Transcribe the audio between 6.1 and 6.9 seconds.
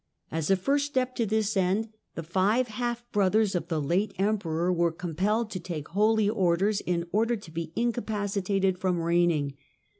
orders